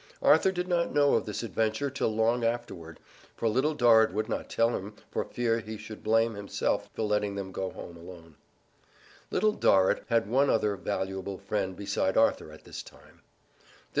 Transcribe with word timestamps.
Arthur 0.23 0.51
did 0.51 0.67
not 0.67 0.95
know 0.95 1.13
of 1.13 1.27
this 1.27 1.43
adventure 1.43 1.91
till 1.91 2.07
long 2.07 2.43
afterward, 2.43 2.99
for 3.35 3.47
Little 3.47 3.75
Dorrit 3.75 4.11
would 4.13 4.27
not 4.27 4.49
tell 4.49 4.75
him 4.75 4.95
for 5.11 5.23
fear 5.23 5.59
he 5.59 5.77
should 5.77 6.01
blame 6.03 6.33
himself 6.33 6.89
for 6.95 7.03
letting 7.03 7.35
them 7.35 7.51
go 7.51 7.69
home 7.69 7.95
alone. 7.97 8.33
Little 9.29 9.51
Dorrit 9.53 10.03
had 10.07 10.27
one 10.27 10.49
other 10.49 10.75
valuable 10.75 11.37
friend 11.37 11.75
beside 11.75 12.17
Arthur 12.17 12.51
at 12.51 12.63
this 12.63 12.81
time. 12.81 13.21